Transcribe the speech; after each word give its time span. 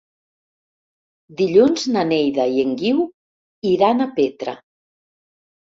Dilluns 1.41 1.83
na 1.97 2.03
Neida 2.13 2.47
i 2.55 2.63
en 2.63 2.73
Guiu 2.81 3.05
iran 3.75 4.03
a 4.03 4.09
Petra. 4.19 4.57